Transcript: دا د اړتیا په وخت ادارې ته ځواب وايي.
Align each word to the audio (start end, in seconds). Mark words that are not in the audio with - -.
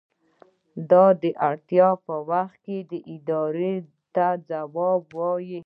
دا 0.91 1.05
د 1.23 1.25
اړتیا 1.49 1.89
په 2.05 2.15
وخت 2.29 2.63
ادارې 3.15 3.75
ته 4.15 4.27
ځواب 4.49 5.03
وايي. 5.17 5.59